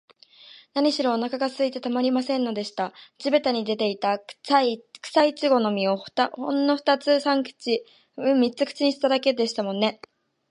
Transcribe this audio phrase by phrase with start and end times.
[0.73, 2.91] なにしろ、おなかがすいてたまりませんでした。
[3.19, 4.79] 地びたに出ていた、くさい
[5.35, 7.85] ちごの実を、ほんのふたつ三つ
[8.65, 10.01] 口にしただけでしたものね。